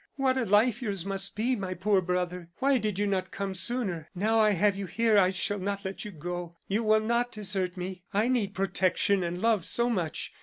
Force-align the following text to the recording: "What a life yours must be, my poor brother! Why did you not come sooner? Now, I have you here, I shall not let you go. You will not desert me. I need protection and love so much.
"What 0.15 0.35
a 0.35 0.45
life 0.45 0.81
yours 0.81 1.05
must 1.05 1.35
be, 1.35 1.55
my 1.55 1.75
poor 1.75 2.01
brother! 2.01 2.49
Why 2.57 2.79
did 2.79 2.97
you 2.97 3.05
not 3.05 3.29
come 3.29 3.53
sooner? 3.53 4.09
Now, 4.15 4.39
I 4.39 4.53
have 4.53 4.75
you 4.75 4.87
here, 4.87 5.19
I 5.19 5.29
shall 5.29 5.59
not 5.59 5.85
let 5.85 6.03
you 6.05 6.09
go. 6.09 6.55
You 6.67 6.81
will 6.81 7.01
not 7.01 7.31
desert 7.31 7.77
me. 7.77 8.01
I 8.11 8.27
need 8.27 8.55
protection 8.55 9.21
and 9.21 9.39
love 9.39 9.63
so 9.63 9.91
much. 9.91 10.33